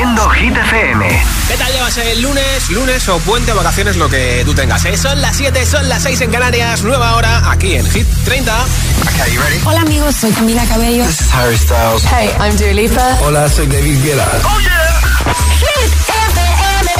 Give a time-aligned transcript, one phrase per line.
[0.00, 1.22] Haciendo Hit FM.
[1.46, 4.82] ¿Qué tal llevas el lunes, lunes o puente vacaciones, lo que tú tengas?
[4.86, 4.96] ¿eh?
[4.96, 8.64] Son las 7, son las 6 en Canarias, nueva hora aquí en Hit 30.
[9.02, 9.60] Okay, you ready?
[9.62, 11.04] Hola amigos, soy Camila Cabello.
[11.04, 12.02] This is Harry Styles.
[12.04, 13.18] Hey, I'm Dua Lipa.
[13.20, 14.26] Hola, soy David Guetta.
[14.42, 15.00] ¡Oh, yeah!
[15.58, 16.92] Hit FM.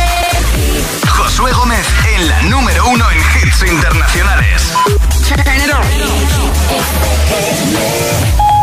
[1.08, 4.74] Josué Gómez en la número uno en hits internacionales.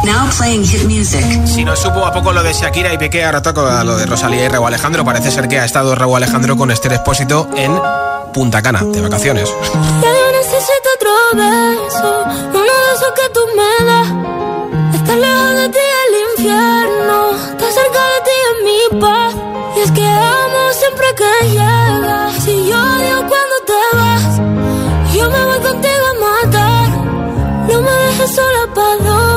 [0.07, 1.21] Now playing hit music.
[1.45, 4.45] Si no supo a poco lo de Shakira y Piqué, ahora toca lo de Rosalía
[4.45, 5.03] y Raúl Alejandro.
[5.03, 7.77] Parece ser que ha estado Raúl Alejandro con Esther Expósito en
[8.33, 9.49] Punta Cana, de vacaciones.
[9.73, 14.07] Ya yo necesito otro beso, uno de esos que tú me das.
[14.95, 19.33] Estar lejos de ti el infierno, estar cerca de ti es mi paz.
[19.75, 22.43] Y es que amo siempre que llegas.
[22.45, 24.37] Si yo odio cuando te vas,
[25.13, 26.89] yo me voy contigo a matar.
[27.67, 29.36] No me dejes sola, ¿pa'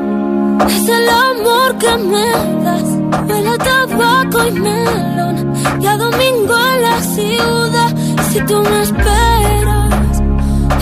[0.67, 2.29] es el amor que me
[2.63, 2.83] das.
[3.27, 5.53] Huele a tabaco y melón.
[5.79, 7.95] Y a domingo en la ciudad.
[8.31, 10.21] Si tú me esperas,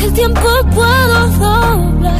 [0.04, 2.19] el tiempo puedo doblar.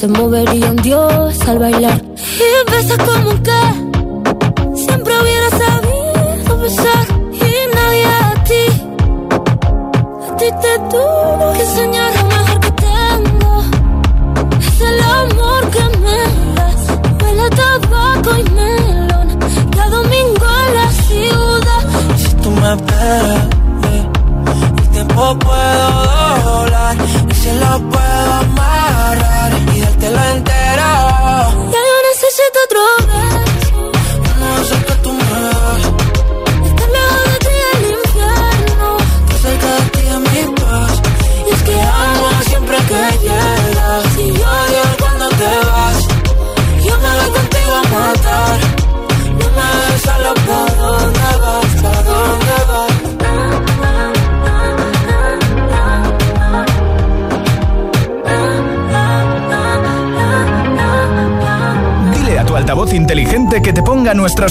[0.00, 2.09] Se movería un dios al bailar.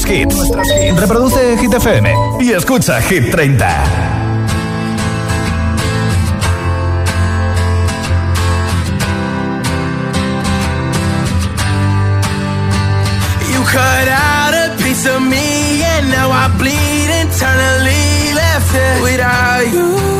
[0.09, 0.35] Hits.
[0.99, 3.65] Reproduce Hit FM y escucha Hit 30.
[13.51, 19.65] You cut out a piece of me and now I bleed internally left it without
[19.71, 20.18] you,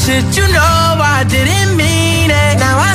[0.00, 2.58] shit, you know I didn't mean it.
[2.58, 2.94] Now I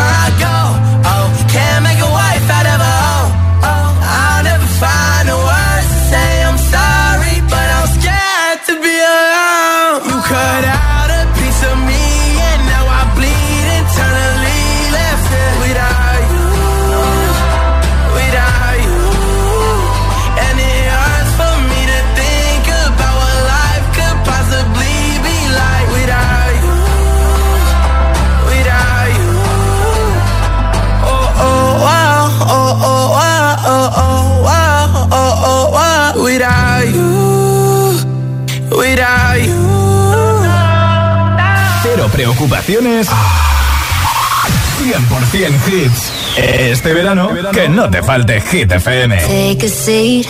[42.41, 43.07] preocupaciones.
[44.83, 46.11] 100% hits.
[46.37, 49.15] Este verano, que no te falte Hit FM.
[49.27, 50.27] Take a seat.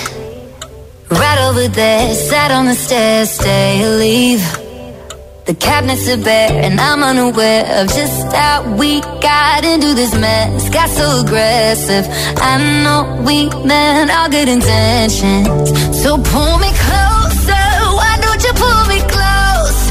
[1.10, 4.42] Right over there, sat on the stairs, stay or leave.
[5.46, 10.70] The cabinets are bare, and I'm unaware of just how we got into this mess.
[10.70, 12.08] Got so aggressive.
[12.38, 15.48] I know we meant all good intentions.
[16.02, 17.66] So pull me closer.
[17.98, 19.91] Why don't you pull me close?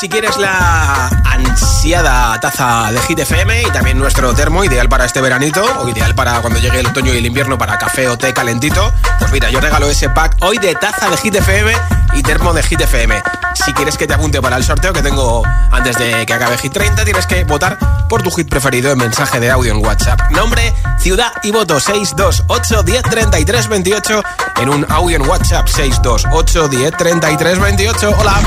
[0.00, 5.20] Si quieres la ansiada taza de Hit FM y también nuestro termo ideal para este
[5.20, 8.34] veranito o ideal para cuando llegue el otoño y el invierno para café o té
[8.34, 8.92] calentito.
[9.18, 11.72] Pues mira, yo regalo ese pack hoy de taza de Hit FM
[12.14, 13.22] y termo de Hit FM.
[13.64, 16.72] Si quieres que te apunte para el sorteo que tengo antes de que acabe Hit
[16.72, 20.20] 30, tienes que votar por tu hit preferido en mensaje de audio en WhatsApp.
[20.32, 24.22] Nombre, ciudad y voto 628 10 33 28
[24.60, 28.16] en un audio en WhatsApp 628 10 33 28.
[28.18, 28.40] Hola.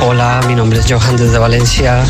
[0.00, 2.04] Hola, mi nombre es Johan desde Valencia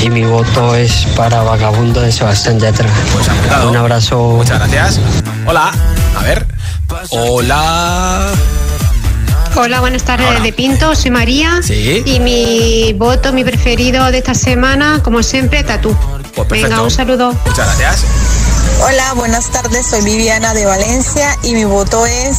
[0.00, 2.88] y mi voto es para Vagabundo de Sebastián Yatra.
[3.12, 3.26] Pues.
[3.66, 4.18] Un abrazo.
[4.36, 5.00] Muchas gracias.
[5.46, 5.72] Hola.
[6.16, 6.46] A ver.
[7.10, 8.32] Hola.
[9.56, 10.40] Hola, buenas tardes Hola.
[10.40, 11.60] de Pinto, soy María.
[11.62, 12.02] Sí.
[12.04, 15.96] Y mi voto, mi preferido de esta semana, como siempre, Tatú.
[16.34, 16.48] Pues.
[16.48, 17.32] Venga, un saludo.
[17.46, 18.04] Muchas gracias.
[18.82, 22.38] Hola, buenas tardes, soy Viviana de Valencia y mi voto es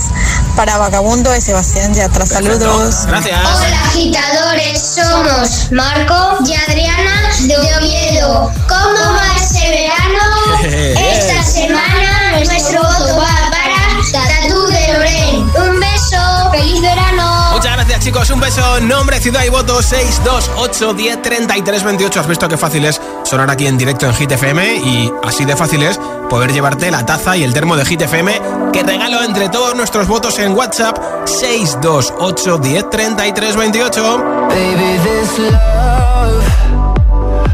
[0.55, 2.25] para Vagabundo de Sebastián Yatra.
[2.25, 3.05] Saludos.
[3.07, 3.39] Gracias.
[3.39, 8.51] Hola agitadores, somos Marco y Adriana de Oviedo.
[8.67, 10.21] ¿Cómo va ese verano?
[10.63, 13.75] Esta semana nuestro voto va para
[14.11, 15.35] Tatú de Loren.
[15.69, 17.51] Un beso, feliz verano.
[17.53, 22.19] Muchas gracias chicos, un beso, nombre, ciudad y voto 628 10 33 28.
[22.19, 25.55] Has visto qué fácil es sonar aquí en directo en Hit FM y así de
[25.55, 28.41] fácil es poder llevarte la taza y el termo de Hit FM
[28.71, 34.17] que regalo entre todos nuestros votos en WhatsApp 628 10 33 28.
[34.49, 36.43] Baby, this love,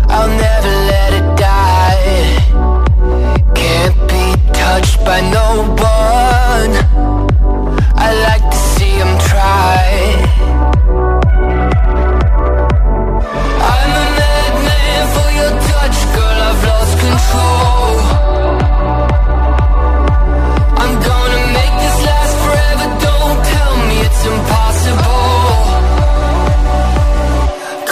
[0.10, 2.36] I'll never let it die.
[3.56, 6.76] Can't be touched by no one.
[7.96, 10.31] I like to see them try.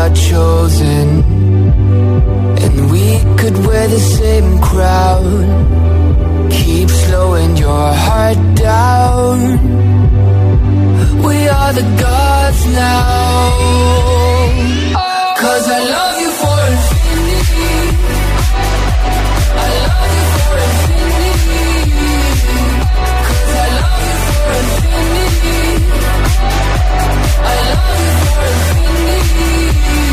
[0.00, 1.08] Are chosen
[2.62, 3.06] And we
[3.40, 9.36] could wear the same crown Keep slowing your heart down
[11.26, 13.40] We are the gods now
[15.42, 17.70] Cause I love you for infinity.
[19.64, 21.70] I love you for infinity.
[23.28, 25.60] Cause I love you for infinity.
[27.40, 30.09] I love you for infinity me.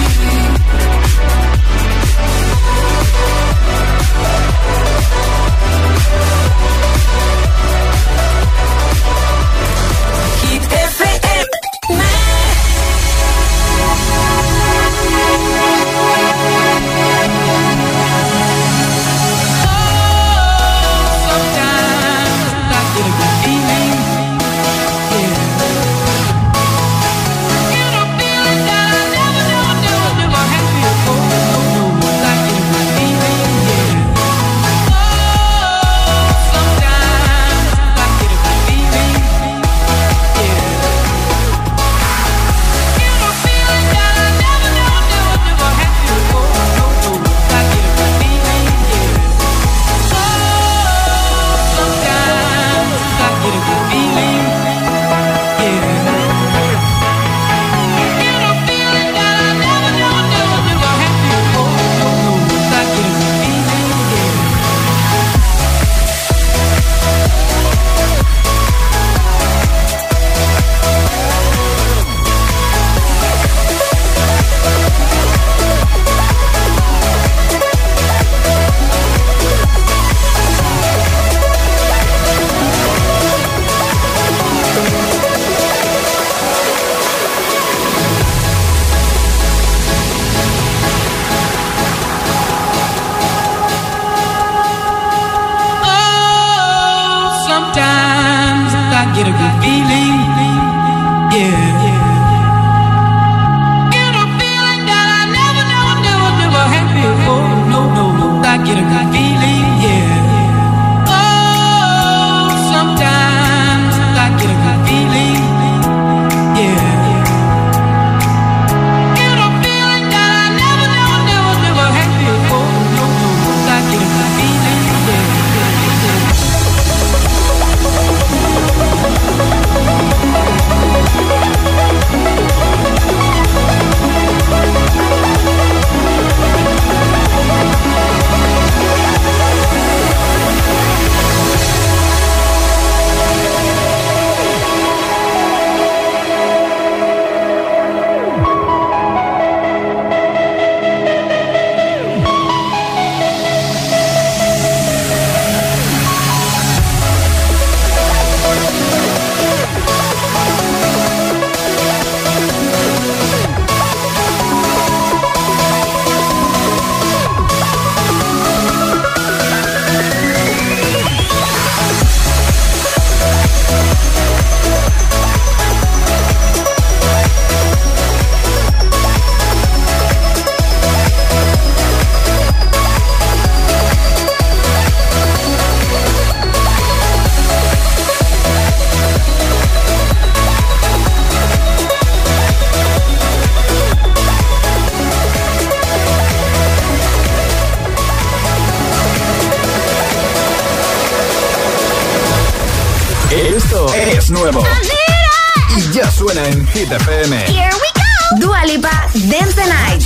[206.74, 207.32] Hit FM.
[207.48, 208.12] Here we go.
[208.42, 208.92] Dua Lipa,
[209.32, 210.04] Dance the Night.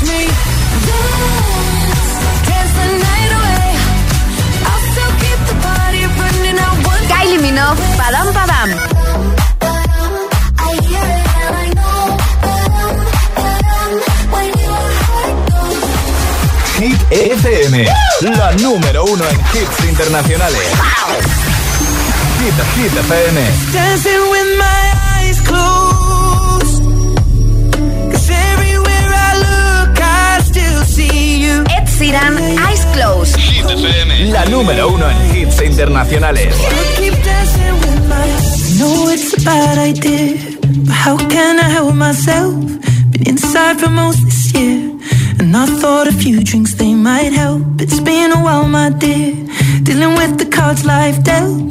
[7.09, 8.69] Kylie Minogue, Padam Padam.
[16.77, 17.85] Hit FM,
[18.37, 21.40] la número uno en hits internacionales.
[22.41, 23.35] Hit, Hit FM.
[23.71, 25.81] Dancing with my eyes closed.
[32.01, 33.35] Sheeran, Eyes Closed.
[33.37, 34.31] Hit FM.
[34.31, 36.55] La número uno en hits internacionales.
[38.79, 40.35] No, it's a bad idea,
[40.85, 42.55] but how can I help myself?
[43.11, 44.97] Been inside for most this year,
[45.39, 47.61] and I thought a few drinks they might help.
[47.79, 49.35] It's been a while, my dear,
[49.83, 51.70] dealing with the cards life dealt.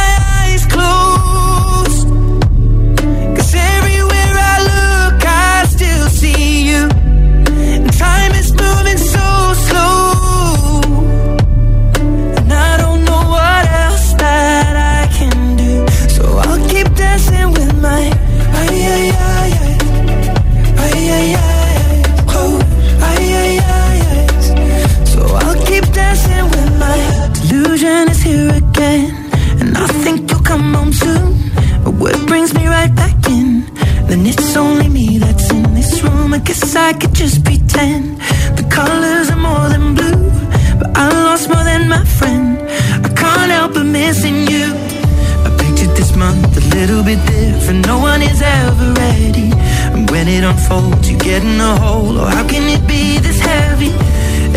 [50.71, 52.17] unfolds, you get in a hole.
[52.19, 53.91] Oh, how can it be this heavy?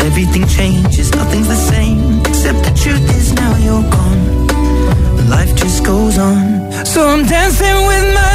[0.05, 2.19] Everything changes, nothing's the same.
[2.21, 5.29] Except the truth is now you're gone.
[5.29, 6.71] Life just goes on.
[6.85, 8.34] So I'm dancing with my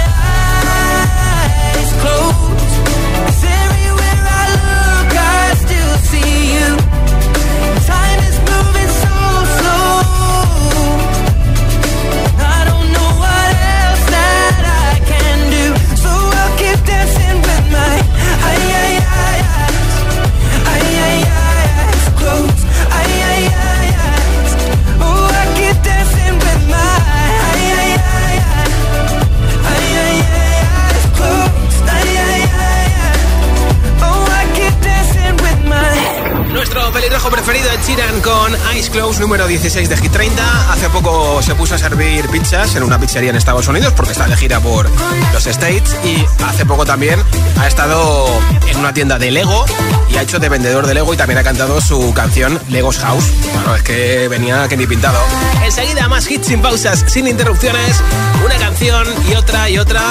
[38.91, 40.73] Close número 16 de Hit 30.
[40.73, 44.27] Hace poco se puso a servir pizzas en una pizzería en Estados Unidos porque está
[44.27, 44.89] de gira por
[45.31, 47.21] los States y hace poco también
[47.59, 48.27] ha estado
[48.67, 49.63] en una tienda de Lego
[50.09, 53.31] y ha hecho de vendedor de Lego y también ha cantado su canción Legos House.
[53.53, 55.19] Bueno, es que venía que ni pintado.
[55.63, 58.01] Enseguida más hits sin pausas, sin interrupciones,
[58.43, 60.01] una canción y otra y otra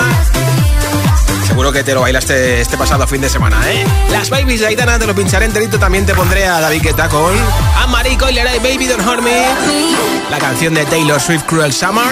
[1.51, 3.85] Seguro que te lo bailaste este pasado fin de semana, ¿eh?
[4.13, 5.81] Las Babies de Aitana te lo pincharé enterito.
[5.81, 7.37] También te pondré a David Guetta con
[7.77, 10.31] Anne-Marie y Baby Don't.
[10.31, 12.05] La canción de Taylor Swift Cruel Summer.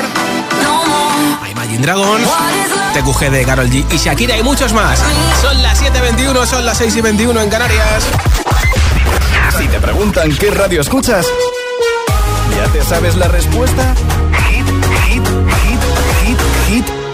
[1.51, 2.21] Imagine Dragon.
[2.95, 3.85] TQG de Carol G.
[3.93, 5.03] Y Shakira y muchos más.
[5.43, 8.07] Son las 7.21, son las 6.21 en Canarias.
[9.59, 11.27] Si te preguntan qué radio escuchas,
[12.57, 13.95] ¿ya te sabes la respuesta?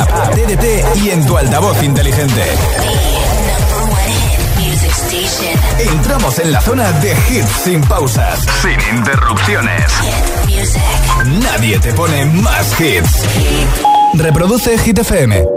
[0.00, 2.42] App, TDT y en tu altavoz inteligente.
[5.78, 9.92] Entramos en la zona de hits sin pausas, sin interrupciones.
[11.42, 13.22] Nadie te pone más hits.
[14.14, 15.56] Reproduce Hit FM.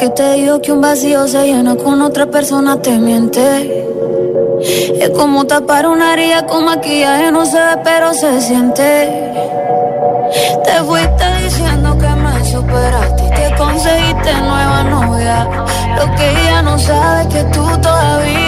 [0.00, 3.79] que te digo que un vacío se llena con otra persona te miente.
[4.62, 9.32] Es como tapar una herida con maquillaje, no se ve, pero se siente.
[10.64, 15.48] Te fuiste diciendo que me superaste y que conseguiste nueva novia.
[15.96, 18.39] Lo que ella no sabe es que tú todavía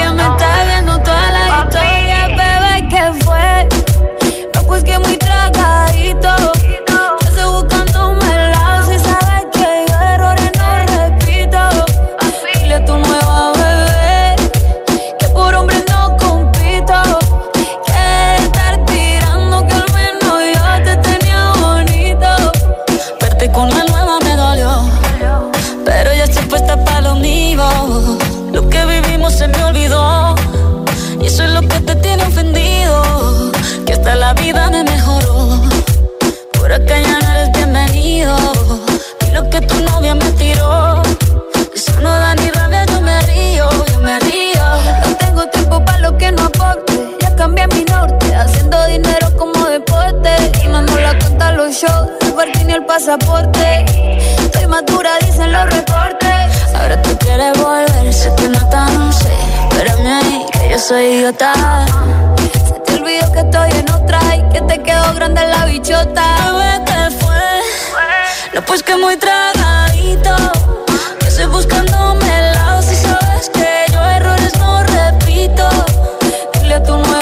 [52.93, 53.87] pasaporte.
[54.39, 56.75] Estoy madura, dicen los reportes.
[56.79, 59.33] Ahora tú quieres volver, se te nota, no sé.
[59.71, 61.55] Espérame ahí, que yo soy idiota.
[62.69, 66.25] Se te olvidó que estoy en otra y que te quedó grande la bichota.
[66.45, 67.45] Bebé, ¿qué fue?
[68.55, 70.37] No, pues que muy tragadito.
[71.21, 75.67] Que estoy buscándome el lado si sabes que yo errores no repito.
[76.61, 77.22] Dile a tu nueva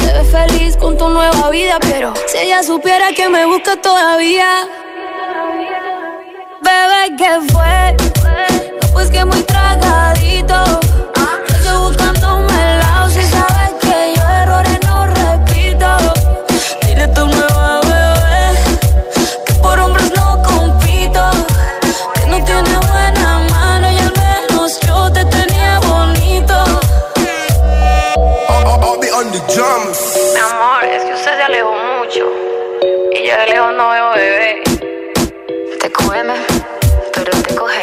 [0.00, 4.68] Te ves feliz con tu nueva vida, pero si ella supiera que me busca todavía.
[6.62, 7.96] Bebé, ¿qué fue?
[8.82, 10.89] No, pues que muy tragadito.
[29.48, 32.26] Mi amor, es que usted se alejó mucho.
[33.12, 34.62] Y yo de lejos no veo bebé.
[35.80, 36.34] Te come,
[37.14, 37.80] pero te coge.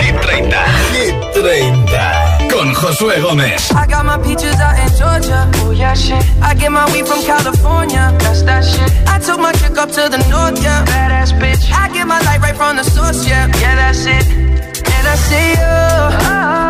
[0.00, 0.64] Hit 30.
[0.92, 2.38] Hit 30.
[2.52, 3.70] Con Josué Gómez.
[3.72, 5.50] I got my peaches out in Georgia.
[5.64, 6.24] Oh yeah, shit.
[6.40, 8.14] I get my weed from California.
[8.20, 8.92] That's that shit.
[9.08, 10.84] I took my chick up to the north, yeah.
[10.84, 11.70] Badass bitch.
[11.72, 13.48] I get my light right from the source, yeah.
[13.60, 14.24] Yeah, that's it.
[14.28, 15.78] And I see you.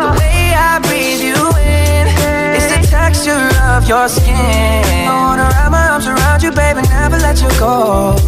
[0.05, 1.57] The way I breathe you
[3.08, 4.34] texture of your skin.
[4.34, 8.27] I wanna wrap my arms around you, baby, never let you go.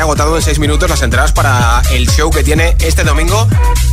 [0.00, 3.46] Agotado en 6 minutos las entradas para el show que tiene este domingo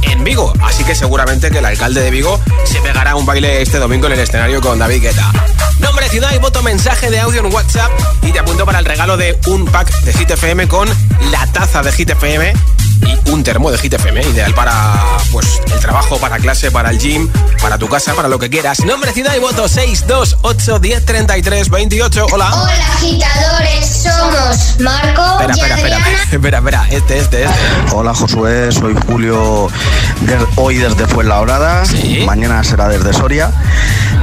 [0.04, 0.54] en Vigo.
[0.64, 4.14] Así que seguramente que el alcalde de Vigo se pegará un baile este domingo en
[4.14, 5.32] el escenario con David Guetta.
[5.80, 7.92] Nombre, ciudad y voto mensaje de audio en WhatsApp
[8.24, 10.90] y te apunto para el regalo de un pack de Hit FM con
[11.32, 12.54] la taza de Hit FM
[13.02, 17.00] y un termo de Hit FM, ideal para pues el trabajo, para clase, para el
[17.00, 17.30] gym,
[17.62, 18.80] para tu casa, para lo que quieras.
[18.86, 22.26] Nombre, ciudad y voto 628 10 33 28.
[22.32, 22.50] Hola.
[22.54, 23.88] Hola, agitadores.
[24.04, 26.24] Somos Marco espera, y espera, espera, Adriana.
[26.32, 27.56] espera, espera, este, este, este.
[27.94, 29.68] Hola Josué, soy Julio,
[30.22, 31.84] de- hoy desde Fuenlabrada,
[32.26, 33.52] mañana será desde Soria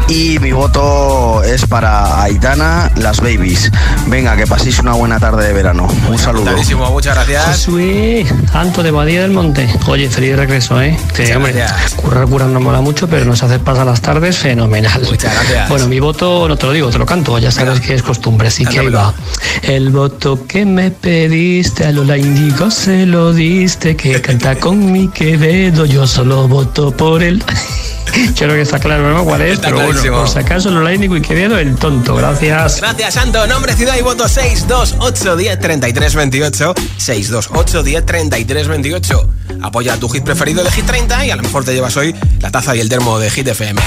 [0.09, 3.71] y mi voto es para Aitana, las babies.
[4.07, 5.89] Venga, que paséis una buena tarde de verano.
[6.09, 6.51] Un saludo.
[6.91, 7.45] Muchas gracias.
[7.65, 8.27] Josué,
[8.65, 9.69] Anto de Badía del Monte.
[9.89, 10.99] Oye, feliz regreso, ¿eh?
[11.15, 11.53] Que, hombre,
[11.97, 15.03] currar, currar no mola mucho, pero nos hace pasar las tardes fenomenal.
[15.03, 15.69] Muchas gracias.
[15.69, 18.49] Bueno, mi voto, no te lo digo, te lo canto, ya sabes que es costumbre,
[18.49, 19.13] así que ahí va.
[19.61, 25.09] El voto que me pediste a Lola Indigo se lo diste, que canta con mi
[25.09, 27.45] Quevedo, yo solo voto por él.
[28.15, 29.25] Yo creo que está claro, ¿no?
[29.25, 29.55] ¿Cuál es?
[29.55, 32.15] Está pero bueno, por si acaso Indigo y Quevedo, el tonto.
[32.15, 32.81] Gracias.
[32.81, 33.47] Gracias, Santo.
[33.47, 36.75] Nombre, ciudad y voto 628 10 33 28.
[36.97, 39.29] 628 10 33 28.
[39.63, 42.51] Apoya tu hit preferido de Hit 30 y a lo mejor te llevas hoy la
[42.51, 43.81] taza y el termo de Hit FM.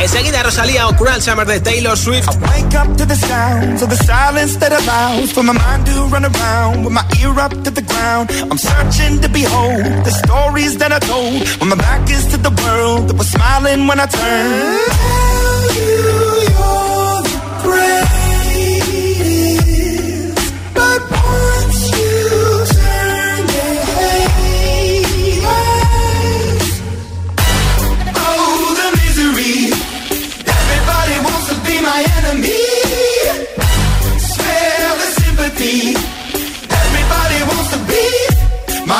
[0.00, 2.28] Enseguida Rosalía o Cruel Summer de Taylor Swift.
[2.40, 6.24] Wake up to the sounds of the silence that allows for my mind to run
[6.24, 8.30] around with my ear up to the ground.
[8.50, 12.50] I'm searching to behold the stories that I told when my back is to the
[12.50, 14.90] world that was smiling when I turned.
[14.90, 18.19] Tell you you're the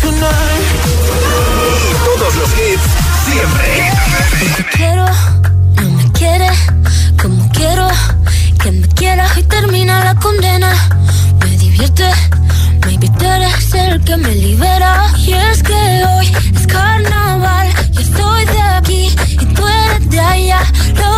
[0.00, 0.62] Tonight.
[1.88, 2.86] Y todos los hits
[3.26, 3.90] siempre.
[4.72, 5.06] Quiero,
[5.76, 6.48] no me quiere
[7.20, 7.88] como quiero
[8.60, 10.72] que me quieras y termina la condena.
[11.40, 12.10] Me divierte,
[12.84, 15.06] maybe tú eres el que me libera.
[15.18, 20.60] Y es que hoy es carnaval, yo estoy de aquí y tú eres de allá.
[20.96, 21.11] Lo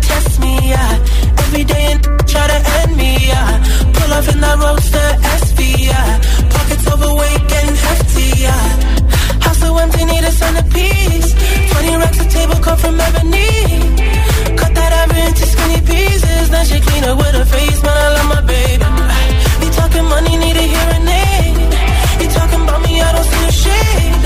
[0.00, 0.92] test me, yeah.
[1.38, 3.92] Every day and try to end me, yeah.
[3.94, 6.20] Pull off in that roadster SV, yeah.
[6.20, 6.39] Pockets
[7.00, 8.64] overweight, getting hefty, yeah.
[9.44, 11.30] House so empty, need a centerpiece.
[11.72, 13.50] 20 racks a table come from ebony.
[14.60, 16.50] Cut that ivory into skinny pieces.
[16.50, 18.86] Then she clean up with her face, man, I love my baby.
[19.62, 21.56] You talking money, need a hearing aid.
[22.20, 24.24] You talking about me, I don't see a shade.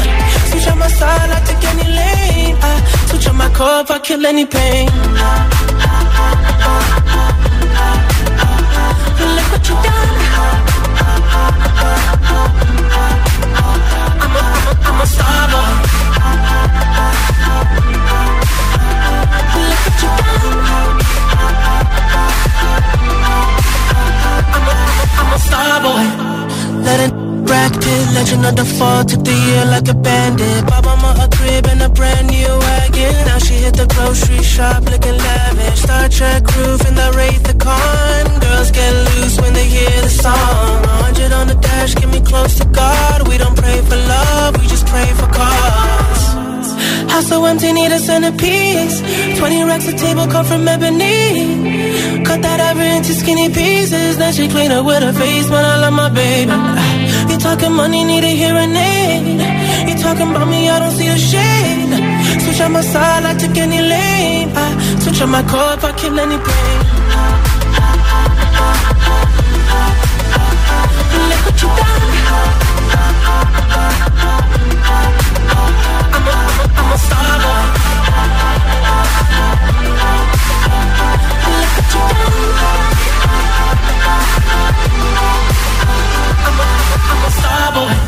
[0.50, 2.56] Switch on my side, I take any lane.
[2.60, 2.72] I
[3.08, 4.88] switch on my core if I kill any pain.
[9.36, 10.14] Look what you done.
[14.22, 15.72] I'm a, I'm a, I'm a star boy.
[19.68, 20.10] Look what you.
[24.54, 24.74] I'm a,
[25.20, 26.04] I'm a star boy.
[26.84, 27.24] Let it
[28.14, 30.83] legend of the fall, took the year like a bandit.
[31.18, 33.14] A crib and a brand new wagon.
[33.26, 35.80] Now she hit the grocery shop looking lavish.
[35.82, 38.40] Star Trek roof in the Wraith the Con.
[38.40, 40.82] Girls get loose when they hear the song.
[41.16, 43.28] 100 on the dash, get me close to God.
[43.28, 46.24] We don't pray for love, we just pray for cause.
[47.12, 48.96] House so empty, need a centerpiece.
[49.38, 52.24] 20 racks a table come from ebony.
[52.24, 54.18] Cut that ivory into skinny pieces.
[54.18, 56.50] Then she clean up with her face, man, I love my baby.
[57.30, 59.88] You talking money, need a hearing aid.
[59.88, 61.92] You talking about me, I don't see a shade.
[62.42, 64.50] Switch on my side, I take any lane.
[64.56, 64.66] I
[65.02, 66.38] switch on my core if I kill any.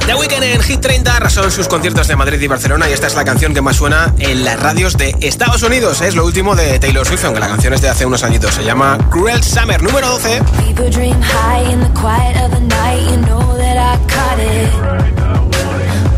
[0.06, 3.08] The Weeknd en Hit 30 arrasó en sus conciertos de Madrid y Barcelona y esta
[3.08, 6.00] es la canción que más suena en las radios de Estados Unidos.
[6.00, 8.54] Es lo último de Taylor Swift, aunque la canción es de hace unos añitos.
[8.54, 10.42] Se llama Cruel Summer, número 12.
[10.64, 13.02] People dream high in the quiet of the night.
[13.10, 14.70] You know that I caught it.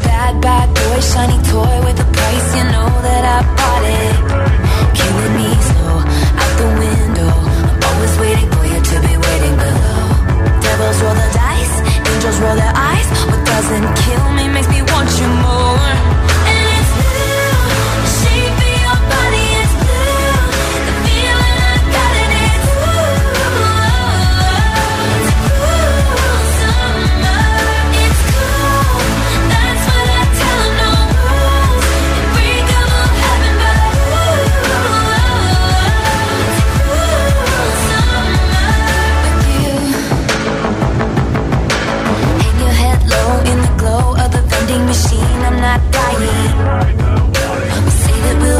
[0.05, 2.57] Bad, bad boy, shiny toy with a price.
[2.57, 4.16] You know that I bought it.
[4.93, 6.05] Killing me slow
[6.36, 7.32] out the window.
[7.64, 10.61] I'm always waiting for you to be waiting below.
[10.61, 11.74] Devils roll the dice,
[12.05, 13.38] angels roll their eyes.
[13.69, 14.48] What doesn't kill me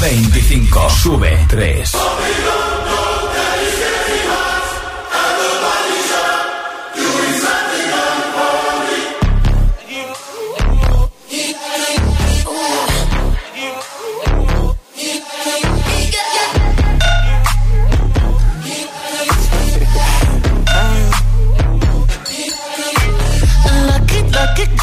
[0.00, 0.90] 25.
[0.92, 1.84] Sube 3.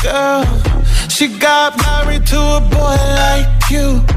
[0.03, 0.45] girl.
[1.09, 4.16] She got married to a boy like you.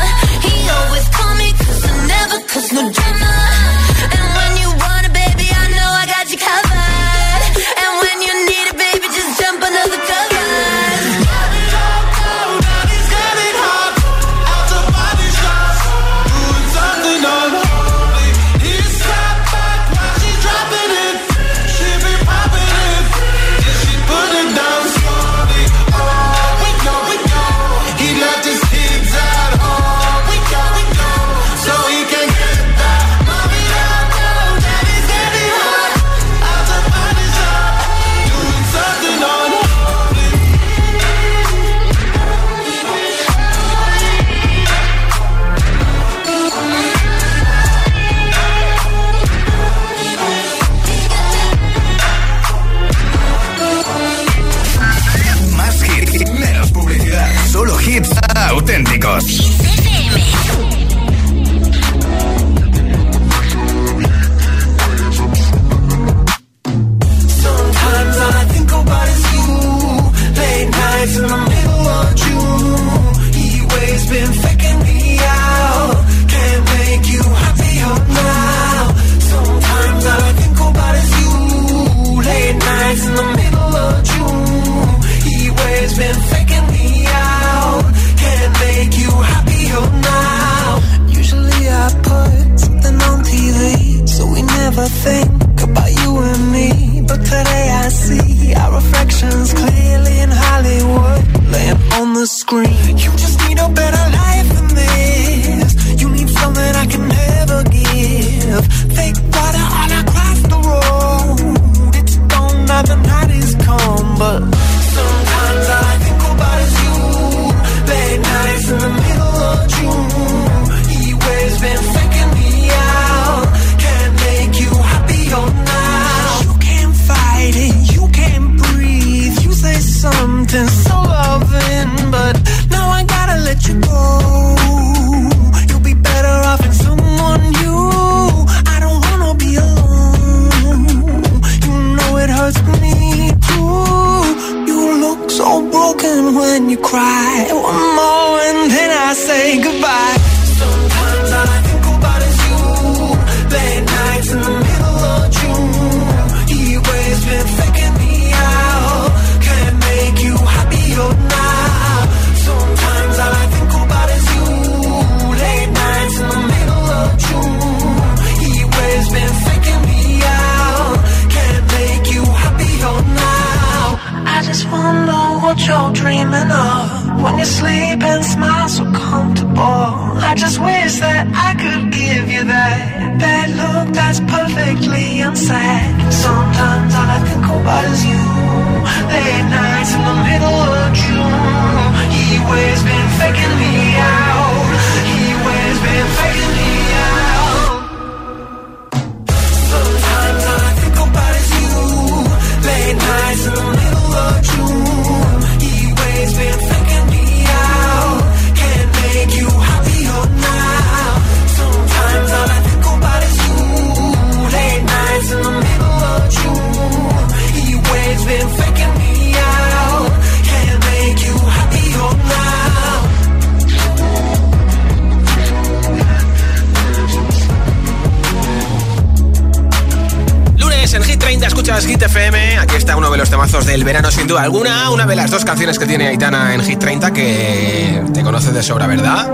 [234.31, 238.23] duda alguna, una de las dos canciones que tiene Aitana en Hit 30 que te
[238.23, 239.27] conoces de sobra, ¿verdad?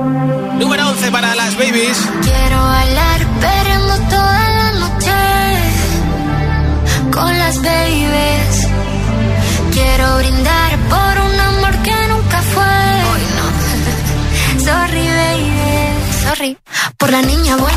[0.58, 2.00] Número 11 para las babies.
[2.24, 5.12] Quiero bailar perreando toda la noche
[7.12, 8.68] con las babies.
[9.72, 12.64] Quiero brindar por un amor que nunca fue.
[13.12, 13.46] Hoy no.
[14.66, 16.58] sorry, baby, sorry.
[16.98, 17.77] Por la niña buena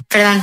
[0.00, 0.42] Perdón.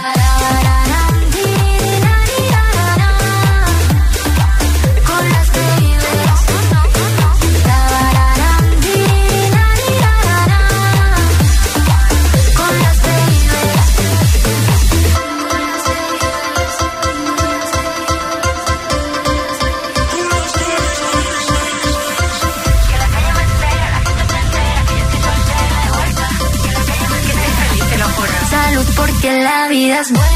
[30.00, 30.29] That's what